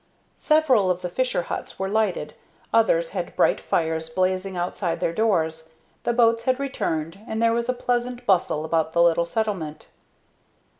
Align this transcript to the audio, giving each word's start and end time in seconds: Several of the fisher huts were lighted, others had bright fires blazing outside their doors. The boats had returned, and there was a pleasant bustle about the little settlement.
Several 0.39 0.89
of 0.89 1.03
the 1.03 1.09
fisher 1.09 1.43
huts 1.43 1.77
were 1.77 1.87
lighted, 1.87 2.33
others 2.73 3.11
had 3.11 3.35
bright 3.35 3.61
fires 3.61 4.09
blazing 4.09 4.57
outside 4.57 4.99
their 4.99 5.13
doors. 5.13 5.69
The 6.05 6.11
boats 6.13 6.45
had 6.45 6.59
returned, 6.59 7.19
and 7.27 7.39
there 7.39 7.53
was 7.53 7.69
a 7.69 7.73
pleasant 7.73 8.25
bustle 8.25 8.65
about 8.65 8.93
the 8.93 9.03
little 9.03 9.25
settlement. 9.25 9.89